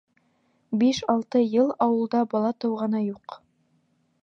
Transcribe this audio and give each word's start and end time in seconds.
Биш-алты 0.83 1.41
йыл 1.43 1.69
ауылда 1.87 2.23
бала 2.33 2.51
тыуғаны 2.65 3.05
юҡ! 3.07 3.39